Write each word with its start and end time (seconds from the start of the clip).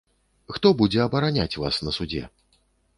Хто 0.55 0.71
будзе 0.79 0.99
абараняць 1.05 1.49
вас 1.67 1.75
на 1.85 1.97
судзе? 2.01 2.23